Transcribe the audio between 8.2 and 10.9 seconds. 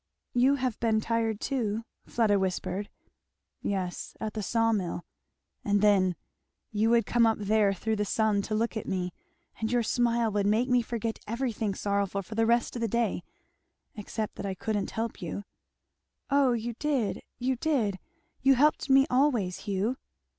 to look at me, and your smile would make me